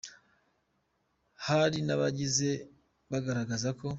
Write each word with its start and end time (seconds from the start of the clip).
Hari 1.45 1.77
nabagiye 1.87 2.51
bagaragaza 3.11 3.69
ko 3.79 3.87